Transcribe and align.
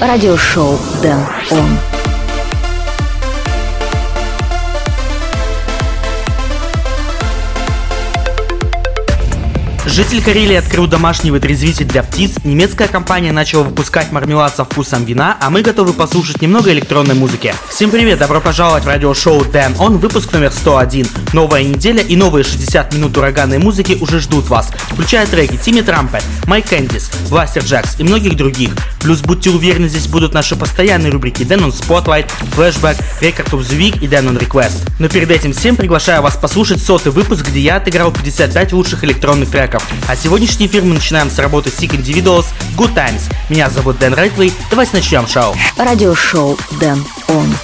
радиошоу 0.00 0.78
Дэн 1.02 1.20
Он. 1.50 1.95
Житель 9.86 10.20
Карелии 10.20 10.56
открыл 10.56 10.88
домашний 10.88 11.30
вытрезвитель 11.30 11.86
для 11.86 12.02
птиц, 12.02 12.32
немецкая 12.42 12.88
компания 12.88 13.30
начала 13.30 13.62
выпускать 13.62 14.10
мармелад 14.10 14.54
со 14.54 14.64
вкусом 14.64 15.04
вина, 15.04 15.36
а 15.40 15.48
мы 15.48 15.62
готовы 15.62 15.92
послушать 15.92 16.42
немного 16.42 16.72
электронной 16.72 17.14
музыки. 17.14 17.54
Всем 17.70 17.92
привет, 17.92 18.18
добро 18.18 18.40
пожаловать 18.40 18.82
в 18.82 18.88
радиошоу 18.88 19.44
Дэн 19.44 19.76
Он, 19.78 19.98
выпуск 19.98 20.32
номер 20.32 20.50
101. 20.50 21.06
Новая 21.32 21.62
неделя 21.62 22.02
и 22.02 22.16
новые 22.16 22.42
60 22.42 22.94
минут 22.94 23.16
ураганной 23.16 23.58
музыки 23.58 23.96
уже 24.00 24.18
ждут 24.18 24.48
вас, 24.48 24.72
включая 24.90 25.24
треки 25.24 25.56
Тимми 25.56 25.82
Трампет, 25.82 26.24
Майк 26.46 26.66
Кэндис, 26.66 27.12
Властер 27.28 27.62
Джекс 27.62 28.00
и 28.00 28.02
многих 28.02 28.36
других. 28.36 28.72
Плюс 29.00 29.20
будьте 29.20 29.50
уверены, 29.50 29.88
здесь 29.88 30.08
будут 30.08 30.34
наши 30.34 30.56
постоянные 30.56 31.12
рубрики 31.12 31.44
Дэн 31.44 31.60
On 31.60 31.72
Spotlight, 31.72 32.28
Flashback, 32.56 33.00
Record 33.20 33.50
of 33.50 33.60
the 33.60 33.78
Week 33.78 34.00
и 34.00 34.08
Дэн 34.08 34.30
On 34.30 34.36
Request. 34.36 34.90
Но 34.98 35.08
перед 35.08 35.30
этим 35.30 35.52
всем 35.52 35.76
приглашаю 35.76 36.22
вас 36.22 36.36
послушать 36.36 36.82
сотый 36.82 37.12
выпуск, 37.12 37.46
где 37.46 37.60
я 37.60 37.76
отыграл 37.76 38.10
55 38.10 38.72
лучших 38.72 39.04
электронных 39.04 39.48
треков. 39.48 39.75
А 40.08 40.16
сегодняшний 40.16 40.66
эфир 40.66 40.82
мы 40.82 40.94
начинаем 40.94 41.30
с 41.30 41.38
работы 41.38 41.70
Sick 41.70 41.90
Individuals 41.90 42.46
Good 42.76 42.94
Times. 42.94 43.22
Меня 43.48 43.70
зовут 43.70 43.98
Дэн 43.98 44.14
Райтвей. 44.14 44.52
Давайте 44.70 44.92
начнем 44.94 45.26
шоу. 45.26 45.54
Радиошоу 45.76 46.58
Дэн 46.80 47.04
Он. 47.28 47.54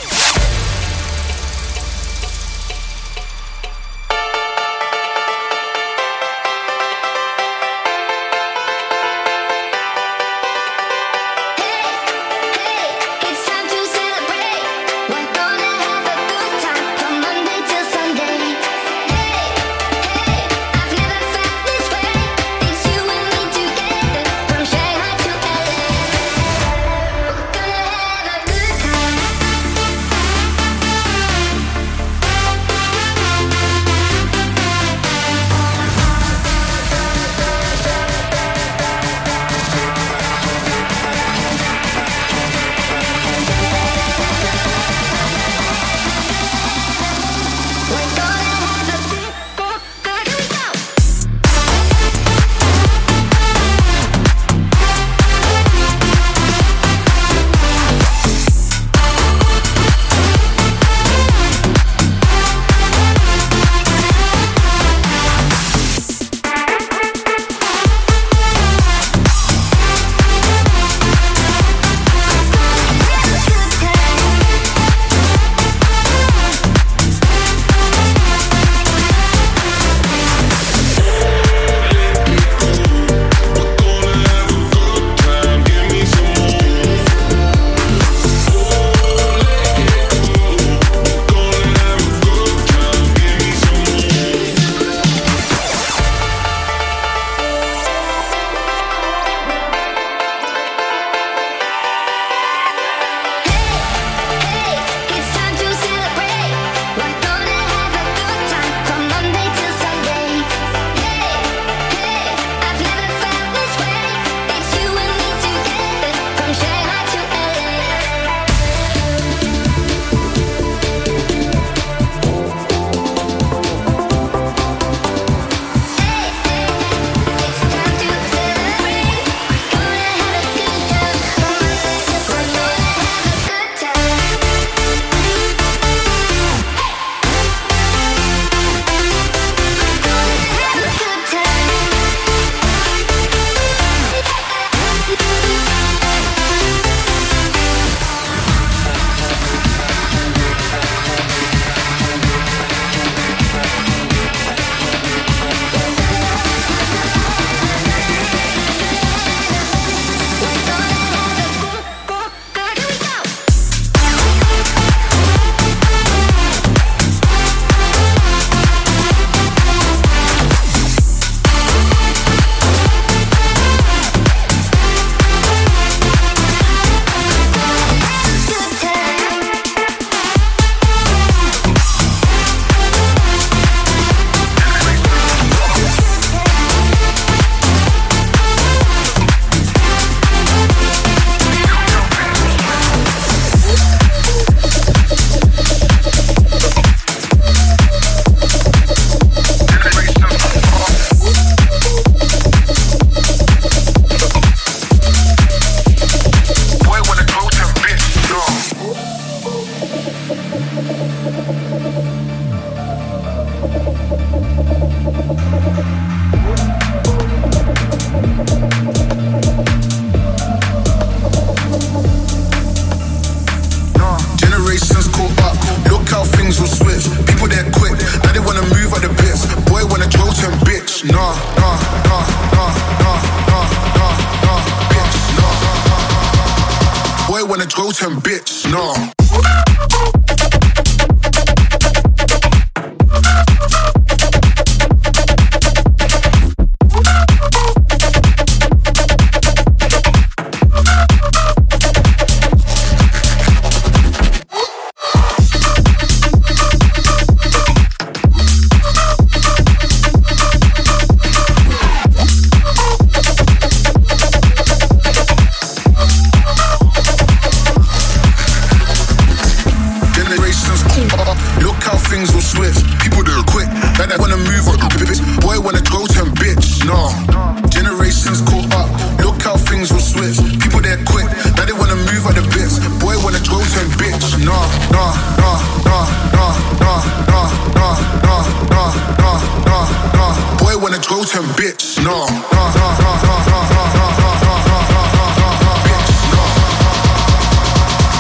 that 291.03 291.09
Goten 291.09 291.43
bitch. 291.57 291.99
No, 292.05 292.27
bitch. 292.27 292.43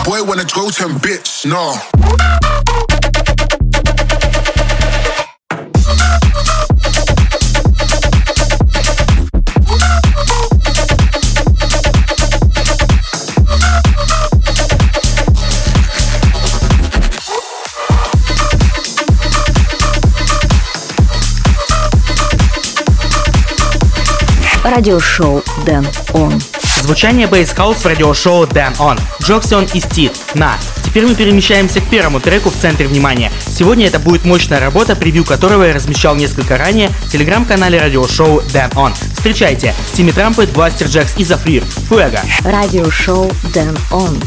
Boy, 0.04 0.22
wanna 0.24 0.44
Goten 0.44 0.98
bitch. 1.00 1.44
No. 1.46 2.41
Радиошоу 24.74 25.44
Den 25.66 25.86
ON. 26.14 26.32
Звучание 26.80 27.26
bass 27.26 27.48
house 27.48 27.76
в 27.76 27.86
радиошоу 27.86 28.44
Den 28.44 28.74
ON, 28.78 28.98
Джоксон 29.22 29.68
и 29.74 29.80
Стит, 29.80 30.18
на. 30.32 30.56
Теперь 30.82 31.04
мы 31.04 31.14
перемещаемся 31.14 31.82
к 31.82 31.90
первому 31.90 32.20
треку 32.20 32.48
в 32.48 32.56
центре 32.56 32.86
внимания. 32.86 33.30
Сегодня 33.46 33.86
это 33.86 33.98
будет 33.98 34.24
мощная 34.24 34.60
работа, 34.60 34.96
превью 34.96 35.26
которого 35.26 35.64
я 35.64 35.74
размещал 35.74 36.14
несколько 36.14 36.56
ранее 36.56 36.88
в 36.88 37.10
телеграм-канале 37.10 37.78
радиошоу 37.78 38.40
Den 38.44 38.72
ON. 38.72 38.94
Встречайте, 39.12 39.74
Timmy 39.92 40.10
Trumpet, 40.10 40.48
Blasterjaxx 40.52 41.12
и 41.18 41.24
Zafrir, 41.24 41.62
Fuego. 41.90 42.22
Радиошоу 42.42 43.30
Den 43.52 43.76
ON. 43.90 44.18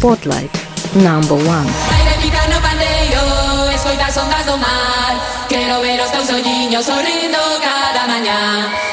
Spotlight. 0.00 0.50
Number 0.94 1.36
one. 1.46 1.68
Baila 1.90 2.16
e 2.22 2.27
pica 2.27 2.48
no 2.48 2.58
pandeiro, 2.62 3.70
escoitar 3.74 4.10
as 4.10 4.20
ondas 4.20 4.46
do 4.46 4.56
mar 4.56 5.20
Quero 5.46 5.82
ver 5.82 6.00
os 6.00 6.10
teus 6.10 6.30
ollinhos 6.30 6.86
sorrindo 6.86 7.38
cada 7.60 8.06
mañá 8.06 8.87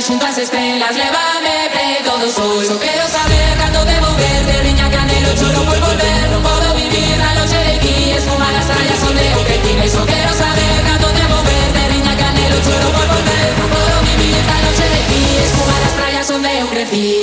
Lévame 0.00 0.14
xunto 0.14 0.24
ás 0.24 0.38
estrelas, 0.38 0.96
lévame 0.96 1.68
preto 1.74 2.16
do 2.16 2.28
sol 2.32 2.64
Só 2.64 2.78
quero 2.78 3.06
saber 3.06 3.56
canto 3.58 3.84
debo 3.84 4.06
verte, 4.14 4.62
riña 4.62 4.88
canelo, 4.88 5.34
choro 5.36 5.60
por 5.68 5.78
volver. 5.78 6.24
Non 6.32 6.40
podo 6.40 6.72
vivir 6.72 7.18
na 7.20 7.34
loxe 7.36 7.60
de 7.68 7.76
ti, 7.84 8.16
espuma 8.16 8.48
nas 8.50 8.66
rayas 8.72 9.02
onde 9.04 9.24
eu 9.28 9.44
crecí 9.44 9.76
Só 9.92 10.02
quero 10.06 10.32
saber 10.32 10.76
canto 10.88 11.08
debo 11.12 11.36
verte, 11.44 11.82
riña 11.92 12.14
canelo, 12.16 12.56
choro 12.64 12.88
por 12.96 13.06
volver. 13.12 13.48
Non 13.60 13.68
podo 13.68 13.96
vivir 14.08 14.40
na 14.48 14.56
loxe 14.64 14.86
de 14.88 15.00
ti, 15.10 15.20
espuma 15.44 15.76
nas 15.84 15.94
rayas 16.00 16.30
onde 16.32 16.50
eu 16.60 16.66
crecí 16.72 17.19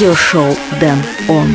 Радиошоу 0.00 0.56
Дэн 0.80 0.98
Он. 1.28 1.54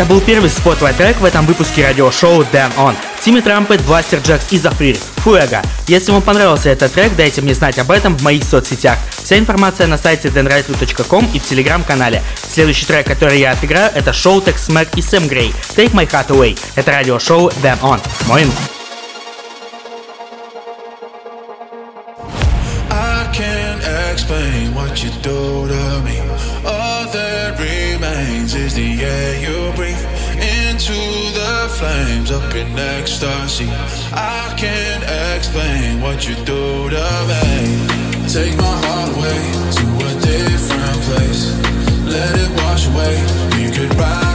Это 0.00 0.08
был 0.08 0.22
первый 0.22 0.48
spotlight 0.48 0.96
трек 0.96 1.20
в 1.20 1.26
этом 1.26 1.44
выпуске 1.44 1.86
радиошоу 1.86 2.40
Den 2.44 2.74
ON. 2.78 2.96
Timmy 3.22 3.40
Trumpet, 3.40 3.82
Blasterjaxx 3.82 4.50
и 4.50 4.56
Zafrir. 4.56 4.96
Fuego. 5.16 5.60
Если 5.88 6.10
вам 6.10 6.22
понравился 6.22 6.70
этот 6.70 6.94
трек, 6.94 7.14
дайте 7.16 7.42
мне 7.42 7.52
знать 7.52 7.78
об 7.78 7.90
этом 7.90 8.16
в 8.16 8.22
моих 8.22 8.42
соцсетях. 8.42 8.96
Вся 9.10 9.36
информация 9.36 9.86
на 9.88 9.98
сайте 9.98 10.28
denrightway.com 10.28 11.28
и 11.34 11.38
в 11.38 11.42
телеграм-канале. 11.44 12.22
Следующий 12.48 12.86
трек, 12.86 13.08
который 13.08 13.40
я 13.40 13.50
отыграю, 13.50 13.92
это 13.94 14.14
Showtek 14.14 14.70
Mac 14.70 14.88
и 14.96 15.02
Sam 15.02 15.28
Gray. 15.28 15.52
Take 15.76 15.92
My 15.92 16.10
Heart 16.10 16.28
Away. 16.28 16.58
Это 16.76 16.92
радиошоу 16.92 17.50
Den 17.62 17.78
ON. 17.82 18.00
Моин. 18.26 18.50
Remains 28.52 28.54
is 28.54 28.74
the 28.74 29.04
air 29.04 29.40
you 29.40 29.72
breathe 29.74 29.96
into 30.68 30.92
the 31.34 31.68
flames 31.78 32.30
up 32.30 32.54
in 32.54 32.78
ecstasy. 32.78 33.68
I 34.12 34.54
can't 34.56 35.04
explain 35.36 36.00
what 36.00 36.28
you 36.28 36.34
do 36.44 36.90
to 36.90 37.06
me. 37.28 38.28
Take 38.28 38.56
my 38.56 38.76
heart 38.84 39.16
away 39.16 39.40
to 39.76 39.86
a 40.06 40.20
different 40.20 41.00
place. 41.08 41.54
Let 42.04 42.36
it 42.38 42.50
wash 42.62 42.86
away. 42.88 43.16
We 43.56 43.70
could 43.76 43.94
ride 43.98 44.29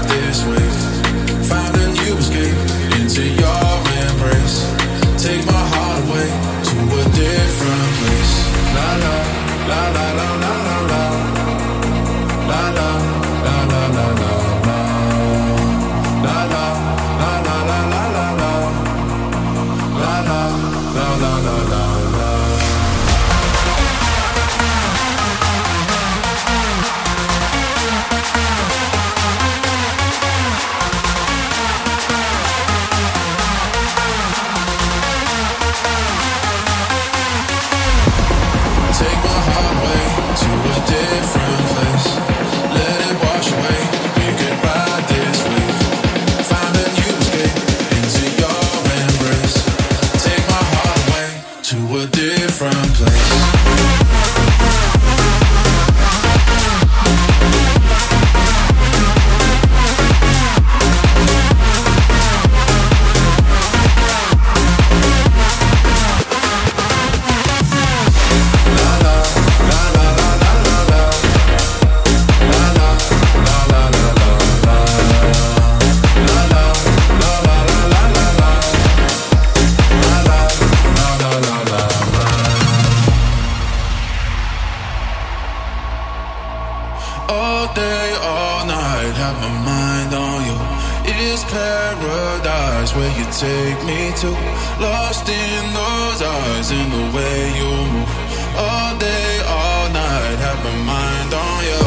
Lost 94.86 95.28
in 95.28 95.74
those 95.74 96.22
eyes, 96.22 96.70
in 96.70 96.88
the 96.92 97.06
way 97.18 97.38
you 97.58 97.72
move. 97.90 98.12
All 98.56 98.94
day, 99.00 99.32
all 99.50 99.90
night, 99.90 100.38
have 100.46 100.62
my 100.64 100.78
mind 100.94 101.34
on 101.34 101.60
you. 101.70 101.86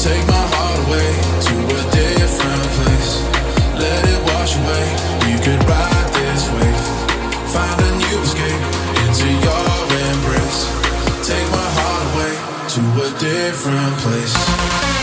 Take 0.00 0.24
my 0.26 0.44
heart 0.54 0.78
away 0.86 1.10
to 1.46 1.54
a 1.76 1.82
different 1.92 2.68
place. 2.78 3.12
Let 3.76 4.00
it 4.08 4.20
wash 4.32 4.56
away. 4.56 4.86
We 5.28 5.32
could 5.44 5.60
ride 5.68 6.08
this 6.16 6.42
wave. 6.56 6.84
Find 7.52 7.78
a 7.84 7.90
new 8.00 8.18
escape 8.24 8.64
into 9.04 9.26
your 9.46 9.68
embrace. 10.08 10.60
Take 11.20 11.48
my 11.52 11.68
heart 11.76 12.04
away 12.12 12.34
to 12.74 12.80
a 13.04 13.08
different 13.20 13.94
place. 14.00 14.95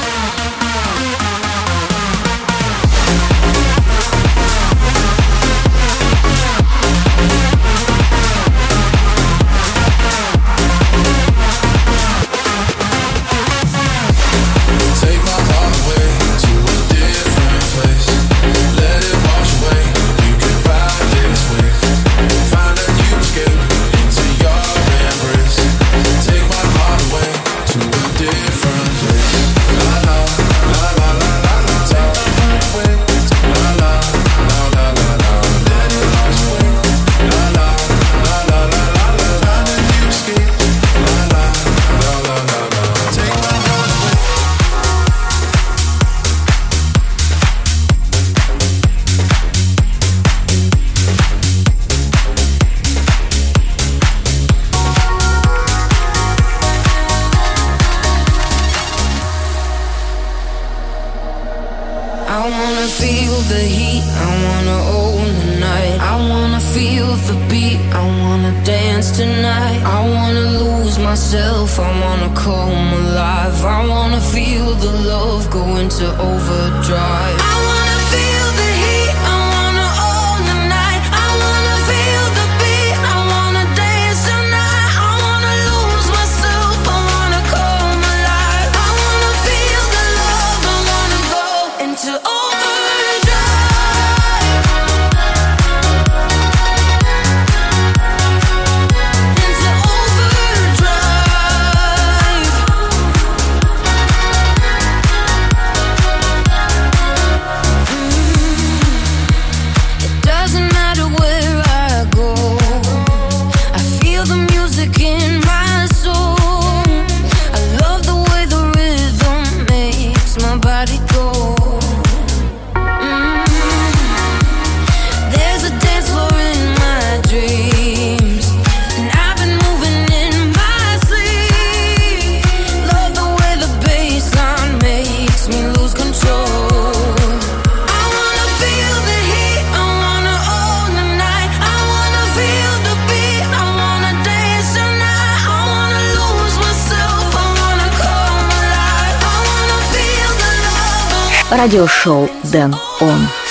Радиошоу 151.74 152.30
Дэн 152.51 152.75
Он. 153.01 153.42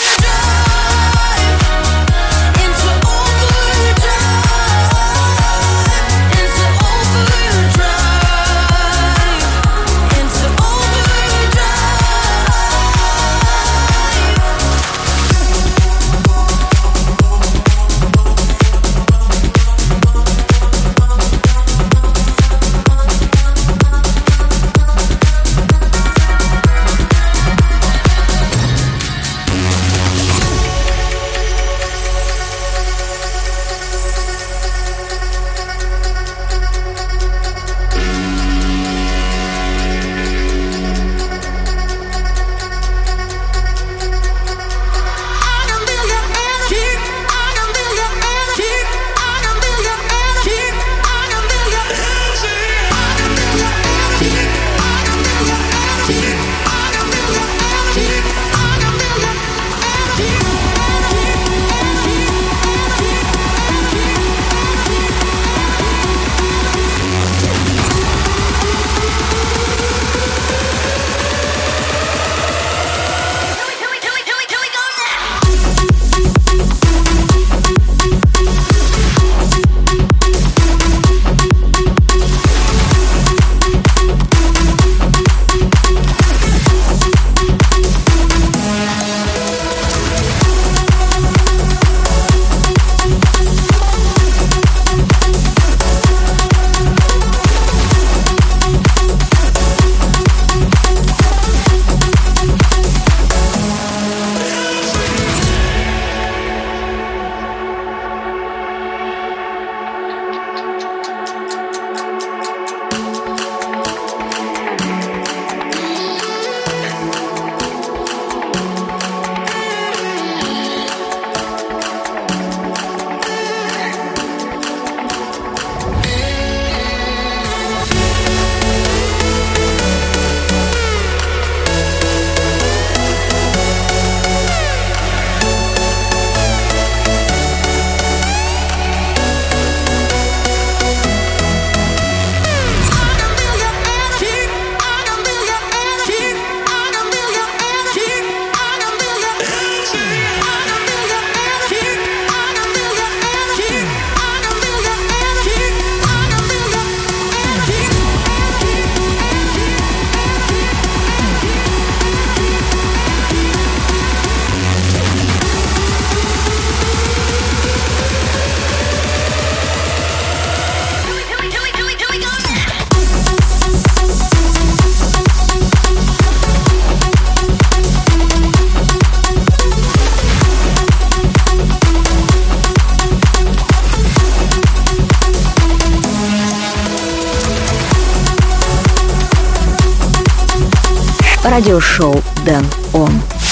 Радиошоу 191.53 192.19
Дэн 192.47 192.65
Он. 192.95 193.11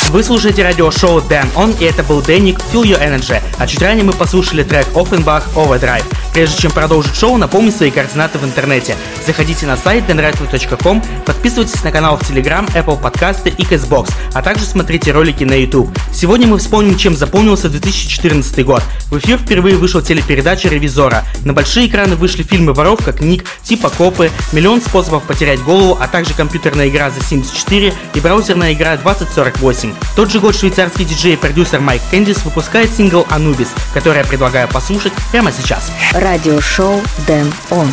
Вы 0.08 0.22
слушаете 0.22 0.62
радиошоу 0.62 1.20
Дэн 1.20 1.46
Он, 1.54 1.72
и 1.72 1.84
это 1.84 2.02
был 2.02 2.22
Дэнник 2.22 2.58
Feel 2.72 2.84
Your 2.84 2.98
Energy, 2.98 3.42
а 3.58 3.66
чуть 3.66 3.82
ранее 3.82 4.04
мы 4.04 4.14
послушали 4.14 4.62
трек 4.62 4.86
Offenbach 4.94 5.42
Overdrive. 5.54 6.04
Прежде 6.32 6.62
чем 6.62 6.70
продолжить 6.70 7.14
шоу, 7.16 7.36
напомню 7.36 7.72
свои 7.72 7.90
координаты 7.90 8.38
в 8.38 8.44
интернете. 8.44 8.96
Заходите 9.26 9.66
на 9.66 9.76
сайт 9.76 10.04
denradio.com, 10.08 11.02
подписывайтесь 11.26 11.82
на 11.82 11.90
канал 11.90 12.16
в 12.16 12.22
Telegram, 12.22 12.66
Apple 12.72 13.00
подкасты 13.00 13.50
и 13.50 13.62
Castbox, 13.62 14.12
а 14.32 14.42
также 14.42 14.64
смотрите 14.64 15.10
ролики 15.12 15.44
на 15.44 15.54
YouTube. 15.54 15.90
Сегодня 16.12 16.46
мы 16.46 16.58
вспомним, 16.58 16.96
чем 16.96 17.16
запомнился 17.16 17.68
2014 17.68 18.64
год. 18.64 18.82
В 19.10 19.18
эфир 19.18 19.38
впервые 19.38 19.76
вышла 19.76 20.02
телепередача 20.02 20.68
«Ревизора». 20.68 21.24
На 21.44 21.52
большие 21.52 21.88
экраны 21.88 22.14
вышли 22.14 22.42
фильмы 22.44 22.72
«Воровка», 22.72 23.12
«Книг», 23.12 23.44
«Типа 23.62 23.90
копы», 23.90 24.30
«Миллион 24.52 24.80
способов 24.80 25.24
потерять 25.24 25.60
голову», 25.62 25.98
а 26.00 26.06
также 26.06 26.34
компьютерная 26.34 26.88
игра 26.88 27.08
«The 27.08 27.20
Sims 27.20 27.48
4» 27.52 27.92
и 28.14 28.20
браузерная 28.20 28.72
игра 28.72 28.96
2048. 28.96 29.94
В 30.00 30.16
тот 30.16 30.30
же 30.30 30.38
год 30.38 30.56
швейцарский 30.56 31.04
диджей 31.04 31.32
и 31.32 31.36
продюсер 31.36 31.80
Майк 31.80 32.02
Кэндис 32.10 32.44
выпускает 32.44 32.90
сингл 32.90 33.26
«Анубис», 33.30 33.72
который 33.94 34.18
я 34.18 34.24
предлагаю 34.24 34.68
послушать 34.68 35.12
прямо 35.32 35.50
сейчас. 35.50 35.90
Радиошоу 36.20 37.00
Дэн 37.26 37.50
Он. 37.70 37.88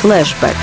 Флэшбэк. 0.00 0.54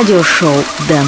Радиошоу 0.00 0.64
Дэн 0.88 1.04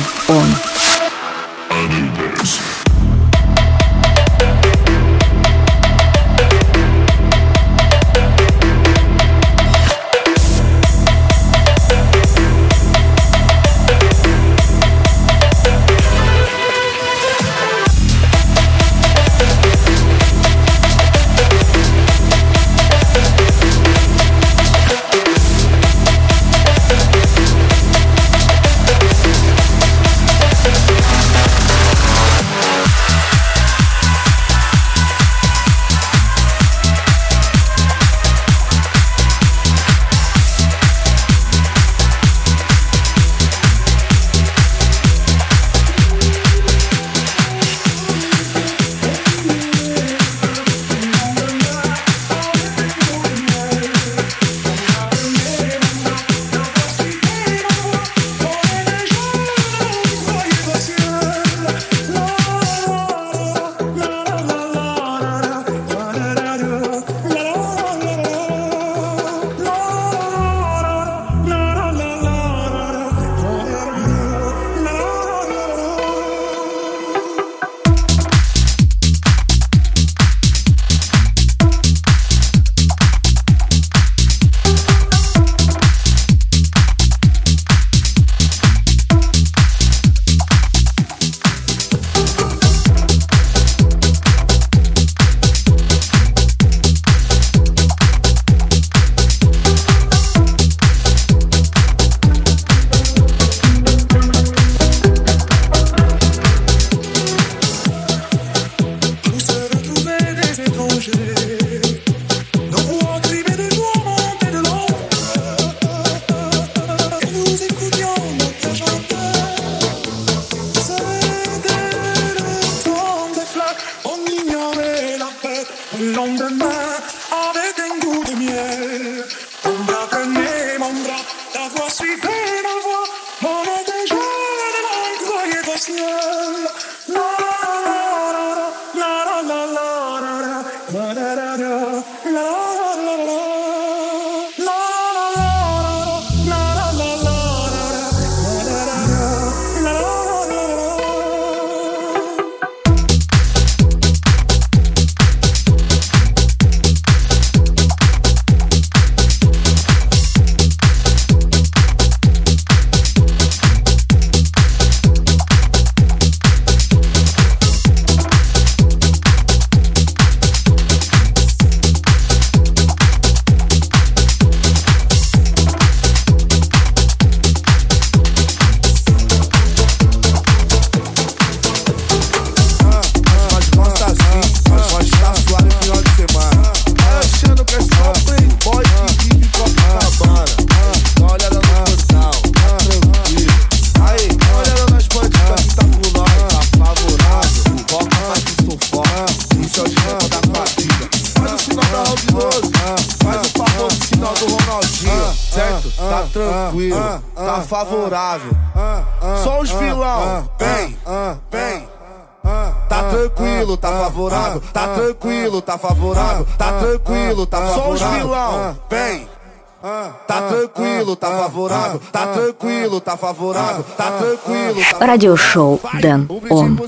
Радиошоу 225.03 225.81
Дэн 226.01 226.29
Он. 226.49 226.79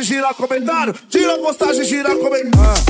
Postagem, 0.00 0.04
gira 0.04 0.34
comentário. 0.34 0.94
Tira 1.08 1.34
a 1.34 1.38
postagem, 1.38 1.84
gira 1.84 2.16
comentário. 2.16 2.89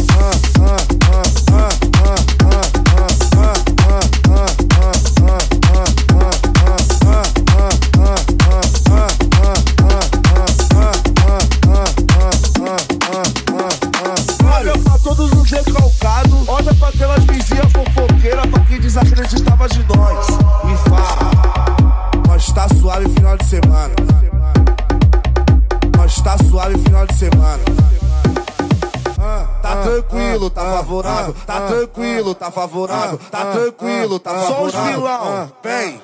Tá 32.51 32.61
favorável, 32.61 33.21
tá 33.31 33.53
tranquilo, 33.53 34.19
tá 34.19 34.31
favorável. 34.31 34.57
Só 34.57 34.65
os 34.65 34.75
vilão, 34.87 35.53
vem. 35.63 36.03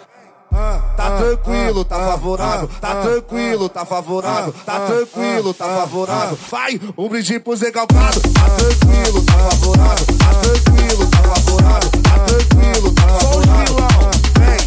Tá 0.97 1.17
tranquilo, 1.19 1.85
tá 1.85 1.97
favorável, 1.97 2.71
tá 2.81 2.95
tranquilo, 3.03 3.69
tá 3.69 3.85
favorável, 3.85 4.55
tá 4.65 4.81
tranquilo, 4.81 5.53
tá 5.53 5.65
favorável. 5.67 6.39
Vai, 6.51 6.81
um 6.97 7.09
brinde 7.09 7.41
pro 7.41 7.57
Zé 7.57 7.71
Galgado. 7.71 8.21
Tá 8.21 8.49
tranquilo, 8.57 9.23
tá 9.23 9.33
favorável, 9.35 10.07
tá 10.07 10.31
tranquilo, 10.41 11.07
tá 11.11 11.19
favorável, 11.19 11.91
tá 12.03 12.19
tranquilo, 12.21 12.93
tá 12.93 13.03
favorável. 13.03 13.21
Só 13.21 13.39
os 13.39 13.45
vilão, 13.45 13.91
vem. 14.39 14.61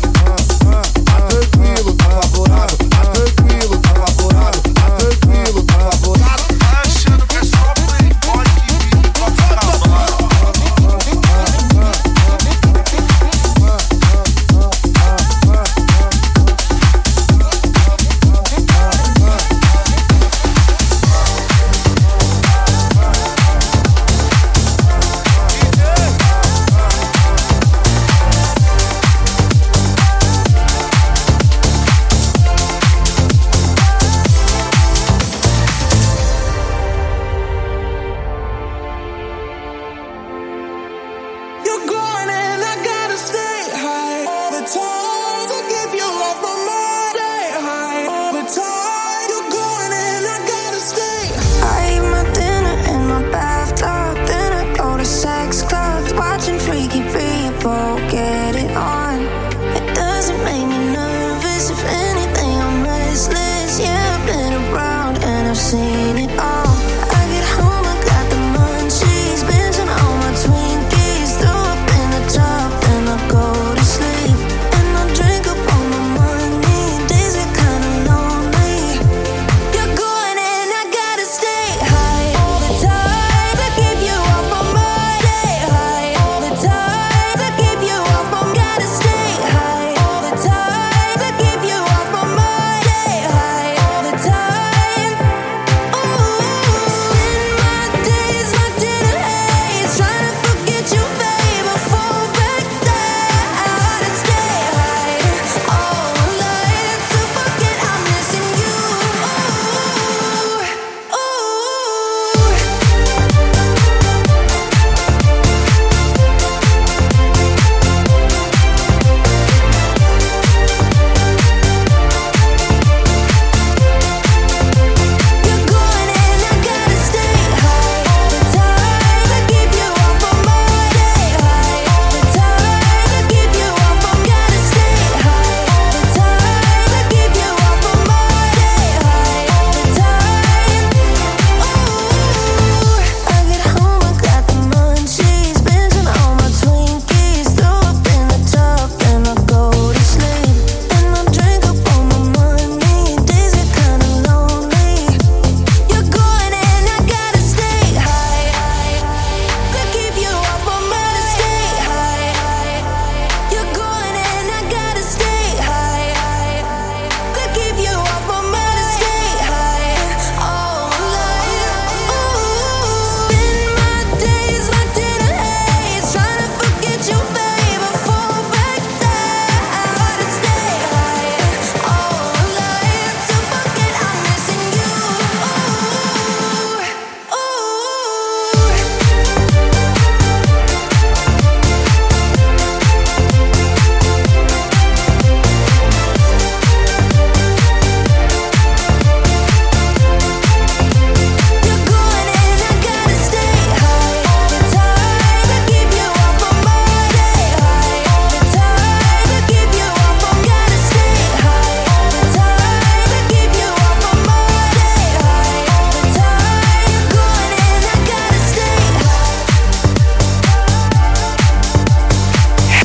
Tá 1.06 1.22
tranquilo, 1.22 1.89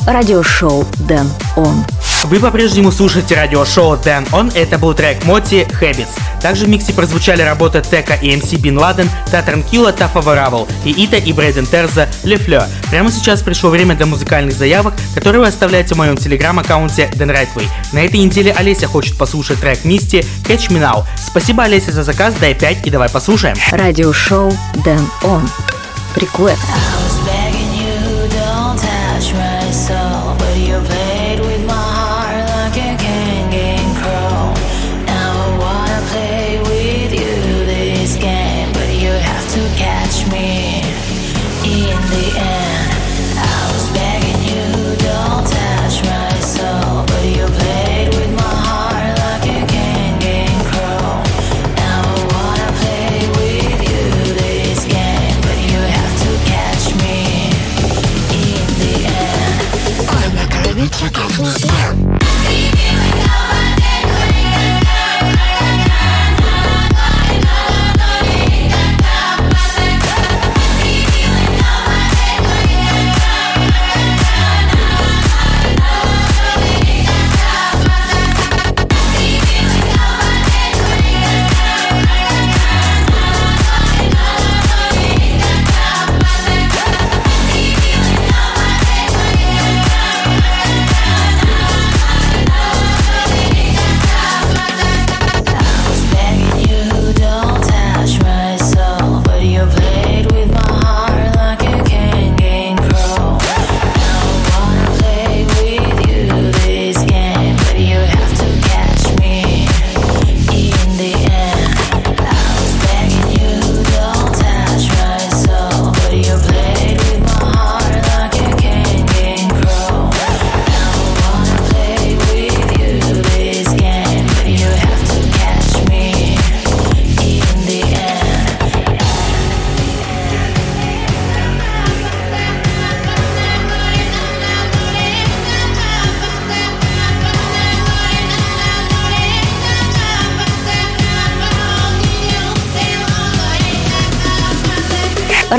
Радиошоу 0.05 0.85
Дэн 0.99 1.27
Он. 1.55 1.83
Вы 2.25 2.39
по-прежнему 2.39 2.91
слушаете 2.91 3.35
радиошоу 3.35 3.97
Дэн 3.97 4.25
Он, 4.31 4.51
это 4.53 4.77
был 4.77 4.93
трек 4.93 5.23
Моти 5.25 5.67
Habits. 5.81 6.09
Также 6.41 6.65
в 6.65 6.69
миксе 6.69 6.93
прозвучали 6.93 7.41
работы 7.41 7.81
Тека 7.81 8.13
и 8.13 8.35
МС 8.35 8.51
Бин 8.53 8.77
Ладен, 8.77 9.09
Та 9.31 9.41
Транкила, 9.41 9.91
Та 9.91 10.07
Фаворабл 10.07 10.67
и 10.83 10.91
Ита 10.91 11.17
и 11.17 11.33
Брейден 11.33 11.65
Терза 11.65 12.07
Ле 12.23 12.37
Флё. 12.37 12.63
Прямо 12.91 13.11
сейчас 13.11 13.41
пришло 13.41 13.71
время 13.71 13.95
для 13.95 14.05
музыкальных 14.05 14.55
заявок, 14.55 14.93
которые 15.15 15.41
вы 15.41 15.47
оставляете 15.47 15.95
в 15.95 15.97
моем 15.97 16.17
телеграм-аккаунте 16.17 17.09
Дэн 17.15 17.31
Райтвей. 17.31 17.67
На 17.91 18.05
этой 18.05 18.19
неделе 18.19 18.53
Олеся 18.53 18.87
хочет 18.87 19.17
послушать 19.17 19.59
трек 19.59 19.83
Мисти 19.85 20.23
Catch 20.47 20.69
Me 20.69 20.79
Now. 20.79 21.03
Спасибо, 21.17 21.63
Олеся, 21.63 21.91
за 21.91 22.03
заказ, 22.03 22.35
дай 22.39 22.53
5 22.53 22.85
и 22.85 22.89
давай 22.91 23.09
послушаем. 23.09 23.55
Радиошоу 23.71 24.55
Дэн 24.83 25.07
Он. 25.23 25.49
Request. 26.15 26.59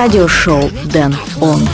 Радиошоу 0.07 0.71
Дэн 0.85 1.17
Он. 1.41 1.69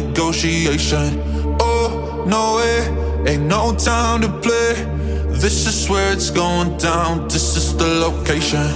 Negotiation. 0.00 1.22
Oh, 1.60 2.24
no 2.26 2.56
way, 2.56 3.32
ain't 3.32 3.46
no 3.46 3.74
time 3.74 4.20
to 4.22 4.28
play. 4.40 4.72
This 5.44 5.66
is 5.66 5.88
where 5.88 6.12
it's 6.12 6.30
going 6.30 6.76
down, 6.78 7.28
this 7.28 7.56
is 7.56 7.76
the 7.76 7.86
location. 7.86 8.66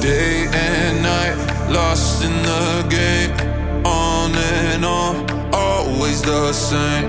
Day 0.00 0.46
and 0.52 1.02
night, 1.02 1.36
lost 1.70 2.24
in 2.24 2.34
the 2.50 2.86
game. 2.88 3.32
On 3.86 4.30
and 4.34 4.84
on, 4.84 5.14
always 5.52 6.22
the 6.22 6.52
same. 6.52 7.08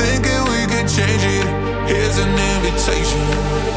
Thinking 0.00 0.40
we 0.52 0.60
could 0.72 0.88
change 0.88 1.24
it, 1.38 1.46
here's 1.88 2.18
an 2.18 2.34
invitation. 2.54 3.24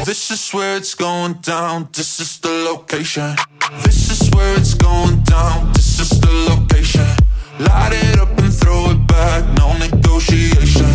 This 0.04 0.30
is 0.30 0.50
where 0.52 0.76
it's 0.76 0.94
going 0.94 1.34
down, 1.42 1.88
this 1.92 2.20
is 2.20 2.38
the 2.40 2.54
location. 2.70 3.36
This 3.84 4.10
is 4.10 4.30
where 4.34 4.56
it's 4.56 4.74
going 4.74 5.22
down 5.22 5.72
this 5.72 6.12
is 6.12 6.20
the 6.20 6.32
location. 6.50 7.29
Light 7.60 7.92
it 7.92 8.18
up 8.18 8.30
and 8.38 8.54
throw 8.54 8.90
it 8.90 9.06
back, 9.06 9.44
no 9.58 9.76
negotiation. 9.76 10.86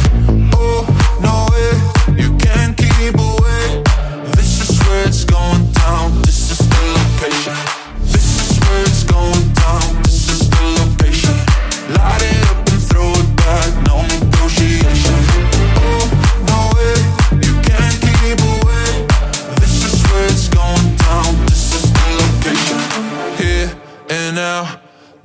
Oh, 0.51 0.81
no 1.21 1.45
way, 1.53 2.17
you 2.19 2.35
can't 2.37 2.75
keep 2.75 3.13
away. 3.13 3.83
This 4.31 4.67
is 4.67 4.79
where 4.87 5.05
it's 5.07 5.23
going 5.25 5.71
down, 5.73 6.23
this 6.23 6.49
is 6.49 6.67
the 6.67 7.21
location. 7.21 7.84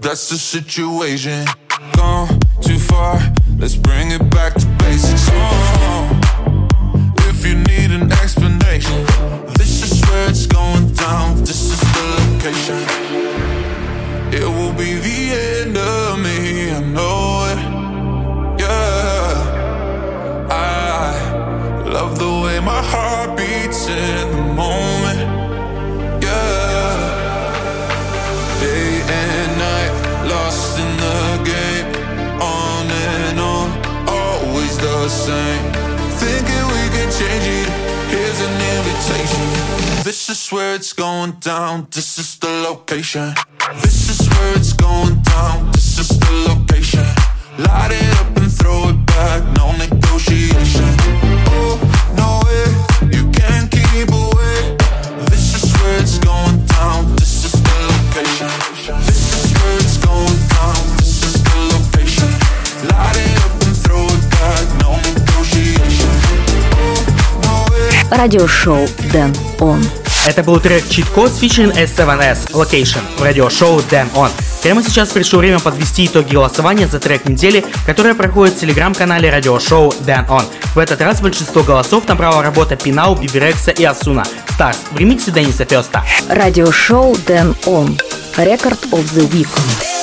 That's 0.00 0.28
the 0.30 0.36
situation. 0.36 1.46
Gone 1.96 2.28
too 2.62 2.78
far, 2.78 3.20
let's 3.58 3.76
bring 3.76 4.10
it 4.10 4.30
back 4.30 4.54
to 4.54 4.79
same. 35.30 35.64
Thinking 36.22 36.64
we 36.74 36.82
can 36.94 37.08
change 37.18 37.46
it. 37.60 37.68
Here's 38.12 38.40
an 38.48 38.54
invitation. 38.74 39.46
This 40.08 40.28
is 40.28 40.40
where 40.54 40.74
it's 40.74 40.92
going 40.92 41.32
down. 41.52 41.86
This 41.96 42.18
is 42.18 42.30
the 42.42 42.52
location. 42.68 43.34
This 43.84 44.00
is 44.12 44.20
where 44.32 44.52
it's 44.58 44.72
going 44.72 45.16
down. 45.34 45.70
This 45.72 45.98
is 46.02 46.10
the 46.22 46.32
location. 46.50 47.06
Light 47.66 47.92
it 48.00 48.10
up 48.20 48.30
and 48.40 48.50
throw 48.58 48.88
it 48.90 48.98
back. 49.06 49.40
No 49.58 49.66
negotiation. 49.84 51.29
Радиошоу 68.10 68.88
Den 69.12 69.32
ON. 69.60 69.80
Это 70.26 70.42
был 70.42 70.58
трек 70.58 70.84
Cheat 70.84 71.06
Codes 71.14 71.32
featuring 71.40 71.72
S7S 71.74 72.50
Location 72.50 73.00
в 73.16 73.22
радиошоу 73.22 73.80
Den 73.88 74.08
ON. 74.14 74.30
Прямо 74.62 74.82
сейчас 74.82 75.10
пришло 75.10 75.38
время 75.38 75.60
подвести 75.60 76.06
итоги 76.06 76.34
голосования 76.34 76.88
за 76.88 76.98
трек 76.98 77.24
недели, 77.26 77.64
которое 77.86 78.14
проходит 78.14 78.56
в 78.56 78.60
телеграм-канале 78.60 79.30
радиошоу 79.30 79.90
Den 80.04 80.26
ON. 80.28 80.44
В 80.74 80.78
этот 80.78 81.00
раз 81.00 81.20
большинство 81.20 81.62
голосов 81.62 82.06
набрала 82.08 82.42
работа 82.42 82.76
PNAU, 82.76 83.14
Bebe 83.14 83.39
Rexha 83.39 83.70
и 83.70 83.84
Ozuna. 83.84 84.24
Stars 84.48 84.78
в 84.90 84.98
ремиксе 84.98 85.30
Дениса 85.30 85.64
Феста. 85.64 86.04
Радиошоу 86.28 87.16
Den 87.26 87.54
ON. 87.66 87.96
Record 88.36 88.90
of 88.90 89.04
the 89.14 89.30
Week. 89.30 89.99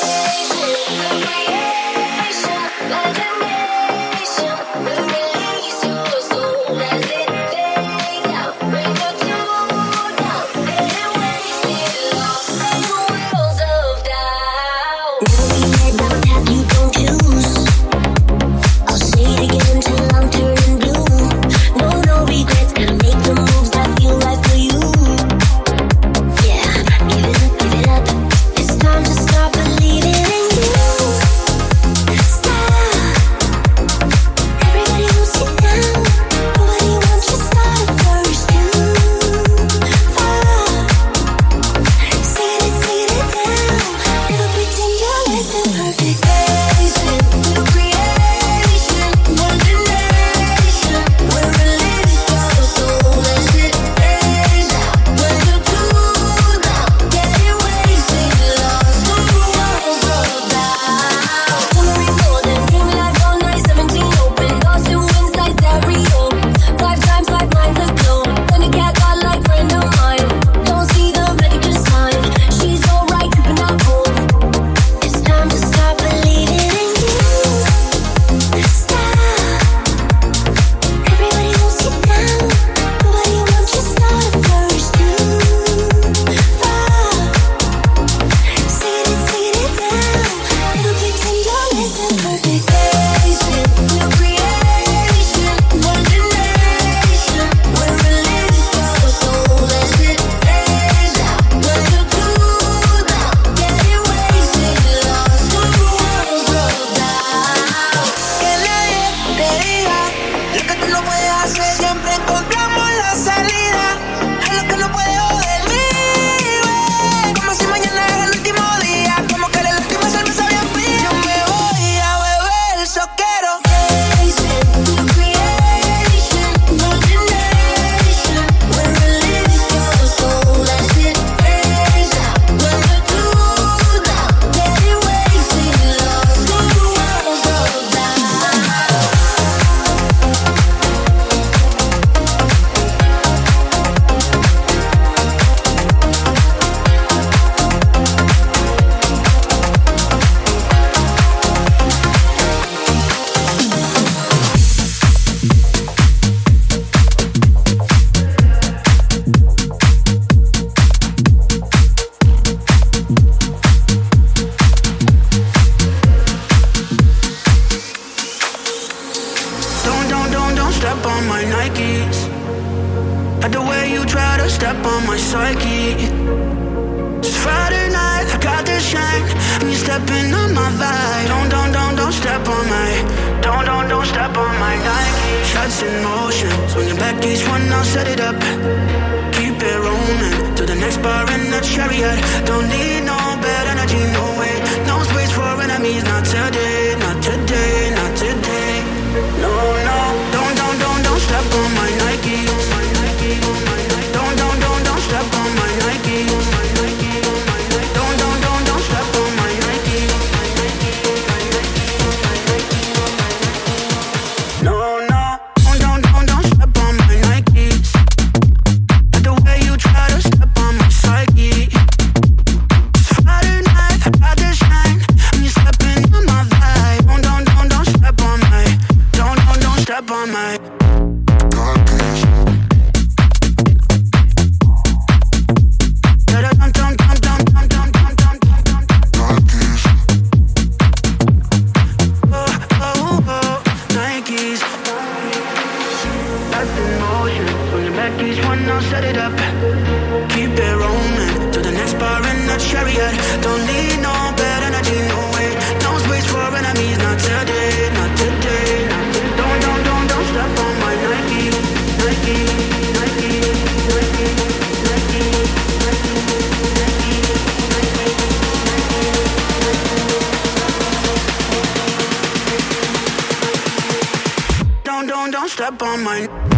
Don't 275.47 275.53
step 275.53 275.81
on 275.81 276.03
my. 276.03 276.56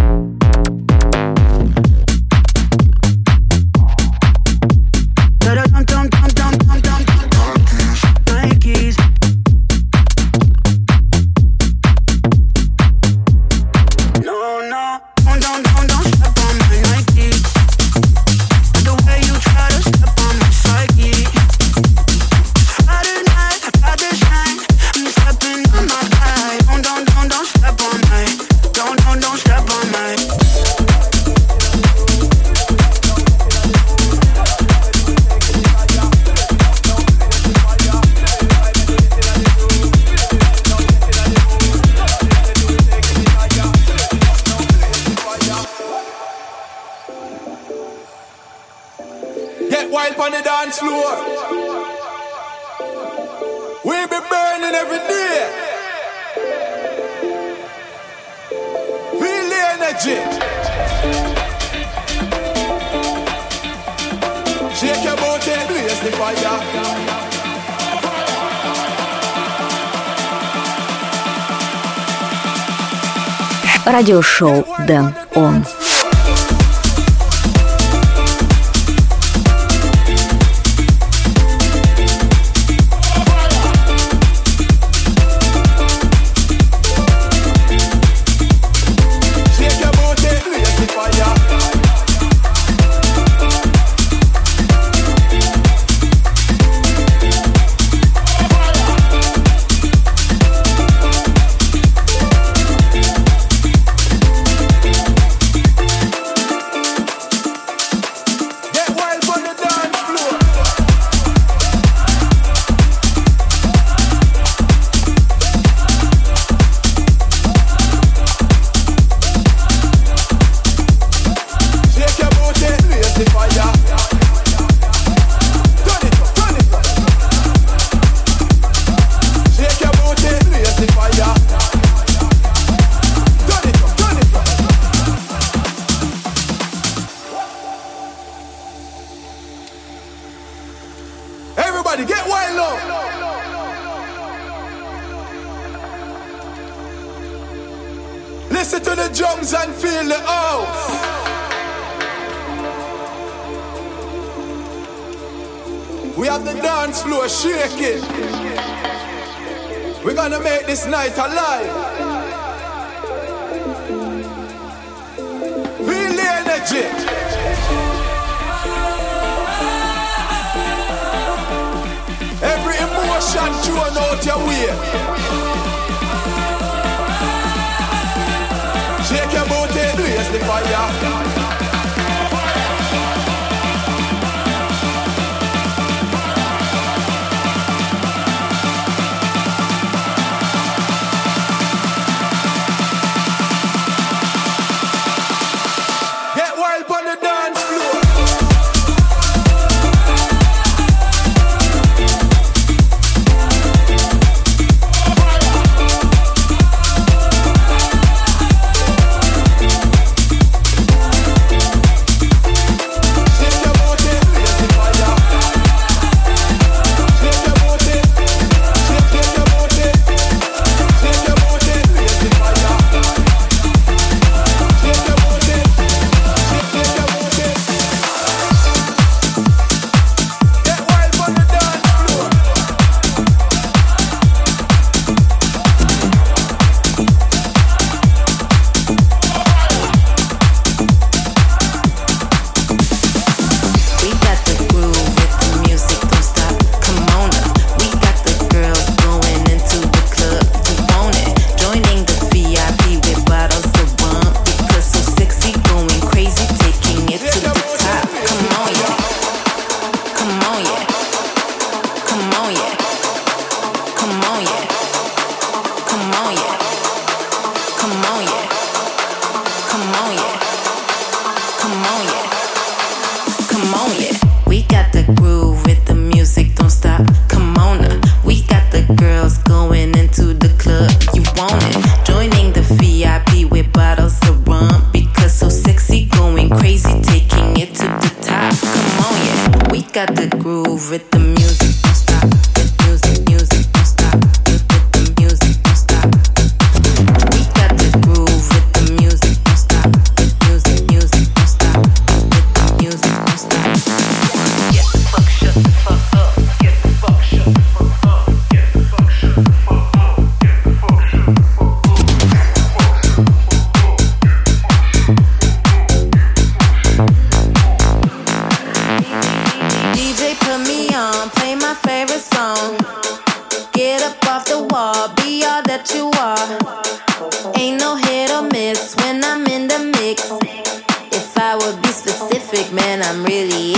Радиошоу 74.00 74.66
Дэн 74.88 75.14
Он. 75.36 75.66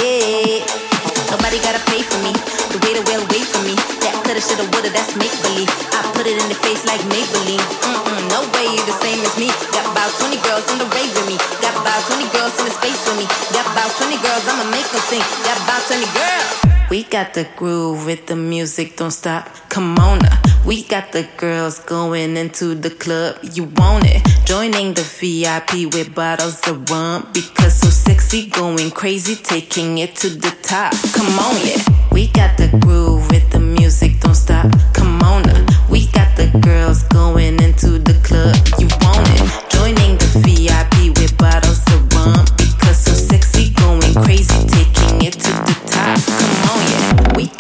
It. 0.02 0.66
Nobody 1.30 1.58
gotta 1.64 1.82
pay 1.90 2.02
for 2.02 2.20
me. 2.26 2.34
The 2.74 2.80
way 2.84 2.94
the 2.98 3.04
well 3.08 3.24
wait 3.32 3.46
for 3.48 3.62
me. 3.64 3.76
That 4.04 4.18
coulda, 4.26 4.42
shoulda, 4.42 4.66
woulda, 4.74 4.90
that's 4.92 5.16
make 5.16 5.32
believe. 5.48 5.70
I 5.96 6.04
put 6.14 6.28
it 6.28 6.38
in 6.38 6.48
the 6.50 6.60
face 6.60 6.84
like 6.86 7.02
Maybelline. 7.08 7.64
Mm-mm, 7.88 8.22
no 8.30 8.44
way 8.54 8.66
you 8.70 8.82
the 8.86 8.98
same 9.02 9.20
as 9.24 9.34
me. 9.38 9.48
Got 9.72 9.86
about 9.90 10.12
20 10.20 10.38
girls 10.44 10.66
in 10.74 10.78
the 10.82 10.88
rave 10.94 11.12
with 11.16 11.28
me. 11.28 11.41
About 12.02 12.18
20 12.18 12.32
girls 12.32 12.60
in 12.60 12.66
the 12.66 12.72
space 12.72 13.08
with 13.08 13.18
me. 13.20 13.26
Got 13.54 13.66
about 13.74 13.92
20 13.92 14.18
girls, 14.24 14.48
I'ma 14.48 14.72
make 14.72 14.90
them 14.90 15.02
sing. 15.02 15.22
Got 15.46 15.58
about 15.62 15.86
20 15.86 16.06
girls. 16.18 16.90
We 16.90 17.04
got 17.04 17.36
the 17.36 17.48
groove 17.56 18.08
with 18.08 18.26
the 18.26 18.36
music, 18.36 18.98
don't 18.98 19.12
stop. 19.12 19.48
Come 19.70 20.00
on 20.00 20.18
now. 20.18 20.42
We 20.66 20.84
got 20.84 21.12
the 21.12 21.30
girls 21.38 21.78
going 21.78 22.38
into 22.38 22.74
the 22.74 22.90
club. 22.90 23.38
You 23.44 23.66
want 23.76 24.06
it? 24.08 24.26
Joining 24.46 24.96
the 24.96 25.04
VIP 25.04 25.94
with 25.94 26.16
bottles 26.16 26.68
of 26.68 26.90
rum 26.90 27.30
because 27.34 27.76
so 27.76 27.90
sexy, 27.90 28.50
going 28.50 28.90
crazy, 28.90 29.36
taking 29.36 30.00
it 30.00 30.16
to 30.18 30.30
the 30.30 30.58
top. 30.64 30.94
Come 31.14 31.38
on, 31.38 31.56
yeah. 31.64 31.84
We 32.12 32.30
got 32.30 32.58
the 32.58 32.76
groove 32.80 33.30
with 33.30 33.48
the 33.52 33.60
music, 33.60 34.20
don't 34.22 34.34
stop. 34.34 34.72
Come 34.94 35.22
on 35.22 35.44
now. 35.44 35.66
We 35.88 36.08
got 36.08 36.36
the 36.36 36.48
girls 36.62 37.04
going 37.04 37.62
into 37.62 38.00
the 38.00 38.20
club. 38.24 38.56
You 38.80 38.88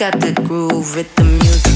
got 0.02 0.20
the 0.20 0.34
groove 0.48 0.96
with 0.96 1.16
the 1.16 1.24
music, 1.24 1.71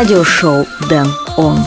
Радиошоу 0.00 0.66
Дэн 0.88 1.06
Он. 1.36 1.58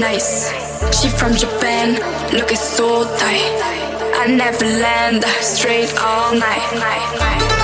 Nice. 0.00 0.50
She 1.00 1.08
from 1.08 1.34
Japan, 1.34 1.94
looking 2.32 2.56
so 2.56 3.04
tight. 3.18 3.52
I 4.14 4.26
never 4.28 4.64
land 4.64 5.24
straight 5.40 5.92
all 5.98 6.32
night. 6.34 6.64
night, 6.74 7.18
night, 7.18 7.55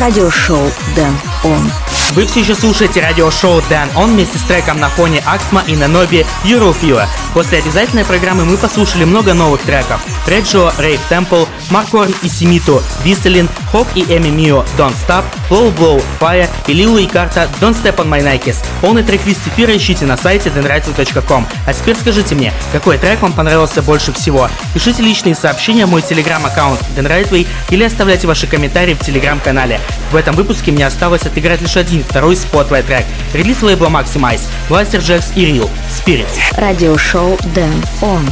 радиошоу 0.00 0.64
Дэн 0.96 1.29
Он. 1.44 1.70
Вы 2.12 2.26
все 2.26 2.40
еще 2.40 2.54
слушаете 2.56 3.00
радиошоу 3.00 3.62
Дэн 3.68 3.88
Он 3.94 4.12
вместе 4.12 4.36
с 4.38 4.42
треком 4.42 4.80
на 4.80 4.88
фоне 4.88 5.22
Аксма 5.26 5.62
и 5.68 5.76
Наноби 5.76 6.26
Euroфила. 6.44 7.06
После 7.34 7.58
обязательной 7.58 8.04
программы 8.04 8.44
мы 8.44 8.56
послушали 8.56 9.04
много 9.04 9.32
новых 9.32 9.60
треков. 9.62 10.00
Реджо, 10.26 10.72
Рейв 10.78 11.00
Темпл, 11.08 11.44
Маркорн 11.70 12.12
и 12.22 12.28
Симиту, 12.28 12.82
Виселин, 13.04 13.48
Хок 13.70 13.86
и 13.94 14.02
Эми 14.02 14.28
Мио, 14.28 14.64
Don't 14.76 14.94
Stop, 15.06 15.24
Blow 15.48 15.72
Blow, 15.76 16.02
Fire 16.18 16.48
и 16.66 16.72
Лилу 16.72 16.98
и 16.98 17.06
Карта 17.06 17.48
Don't 17.60 17.80
Step 17.80 17.96
on 17.96 18.08
My 18.08 18.20
Nikes. 18.20 18.56
Полный 18.80 19.04
трек-лист 19.04 19.46
эфира 19.46 19.76
ищите 19.76 20.04
на 20.06 20.16
сайте 20.16 20.48
denrightway.com. 20.48 21.46
А 21.66 21.72
теперь 21.72 21.96
скажите 21.96 22.34
мне, 22.34 22.52
какой 22.72 22.98
трек 22.98 23.22
вам 23.22 23.32
понравился 23.32 23.82
больше 23.82 24.12
всего? 24.12 24.48
Пишите 24.74 25.02
личные 25.02 25.36
сообщения 25.36 25.86
в 25.86 25.90
мой 25.90 26.02
телеграм-аккаунт 26.02 26.80
denrightway 26.96 27.46
или 27.70 27.84
оставляйте 27.84 28.26
ваши 28.26 28.48
комментарии 28.48 28.94
в 28.94 29.00
телеграм-канале. 29.00 29.80
В 30.10 30.16
этом 30.16 30.34
выпуске 30.34 30.72
мне 30.72 30.84
осталось 30.84 31.24
отыграть 31.30 31.60
лишь 31.60 31.76
один, 31.76 32.04
второй 32.04 32.36
spotlight 32.36 32.86
трек. 32.86 33.04
Релиз 33.32 33.62
лейбла 33.62 33.88
Maximize, 33.88 34.42
Blasterjaxx 34.68 35.32
и 35.34 35.44
RIELL, 35.46 35.68
Spirits. 35.88 36.38
Радиошоу 36.56 37.38
Den 37.54 37.82
ON. 38.02 38.28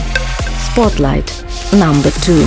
Spotlight. 0.74 1.30
Number 1.72 2.12
two. 2.24 2.46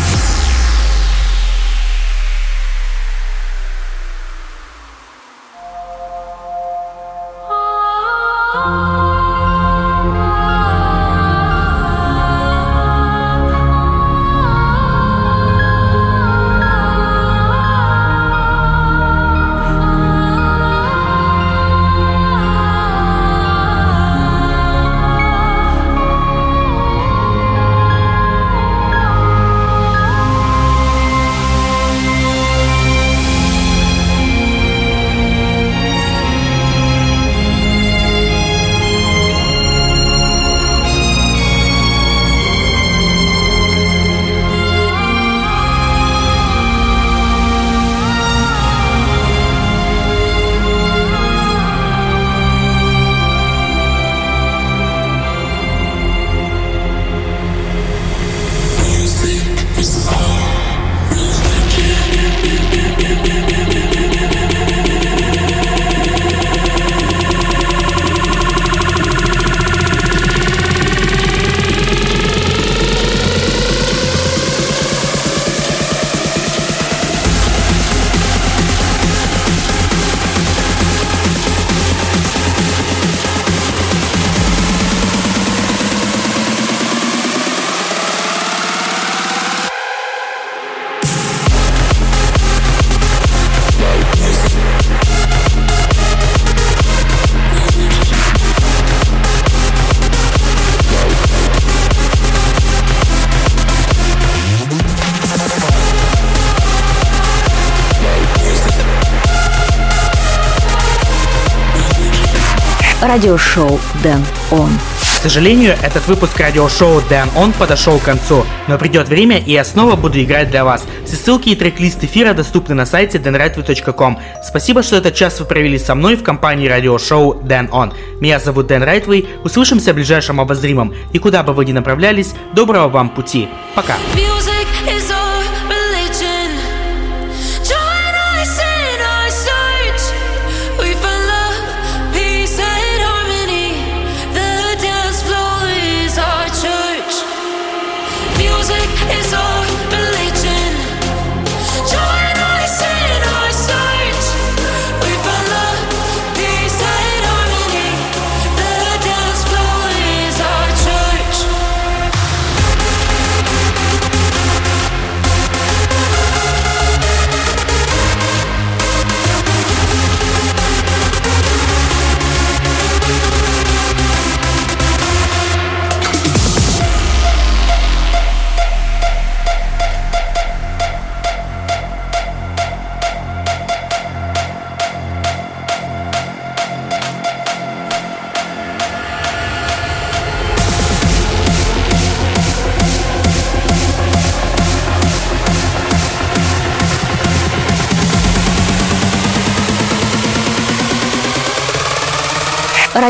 Радиошоу 113.12 113.78
Дэн 114.02 114.24
Он. 114.52 114.70
К 115.02 115.24
сожалению, 115.24 115.76
этот 115.82 116.08
выпуск 116.08 116.40
радиошоу 116.40 117.02
Дэн 117.10 117.28
Он 117.36 117.52
подошел 117.52 118.00
к 118.00 118.04
концу, 118.04 118.46
но 118.70 118.78
придет 118.78 119.10
время, 119.10 119.38
и 119.38 119.52
я 119.52 119.66
снова 119.66 119.98
буду 119.98 120.24
играть 120.24 120.50
для 120.50 120.64
вас. 120.64 120.86
Все 121.06 121.18
ссылки 121.18 121.50
и 121.50 121.56
трек-лист 121.56 122.02
эфира 122.06 122.34
доступны 122.34 122.74
на 122.74 122.86
сайте 122.86 123.18
denrightway.com. 123.18 124.18
Спасибо, 124.42 124.82
что 124.82 124.96
этот 124.96 125.14
час 125.14 125.42
вы 125.42 125.46
провели 125.46 125.78
со 125.78 125.94
мной 125.94 126.16
в 126.16 126.24
компании 126.24 126.70
радиошоу 126.70 127.34
Дэн 127.34 127.68
Он. 127.74 127.94
Меня 128.22 128.40
зовут 128.40 128.68
Дэн 128.68 128.82
Райтвей, 128.82 129.28
услышимся 129.44 129.92
в 129.92 129.96
ближайшем 129.96 130.40
обозримом, 130.40 130.94
и 131.12 131.20
куда 131.20 131.44
бы 131.44 131.52
вы 131.52 131.66
ни 131.66 131.74
направлялись, 131.74 132.34
доброго 132.54 132.88
вам 132.88 133.10
пути. 133.10 133.50
Пока. 133.76 133.98
Music 134.16 134.68
is 134.88 135.21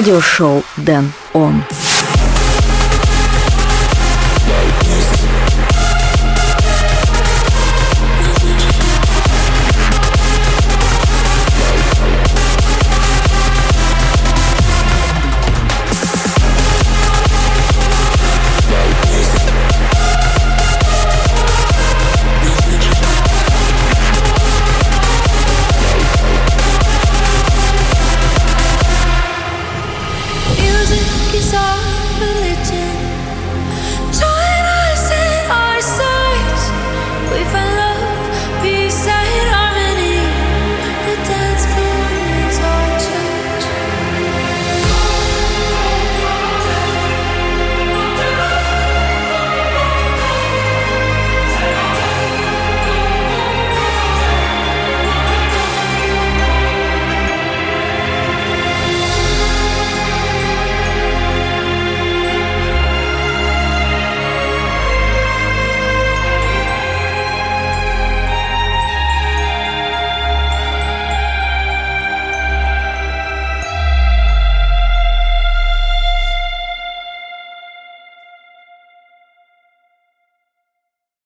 Радиошоу 0.01 0.63
Дэн 0.77 1.11
Он. 1.33 1.63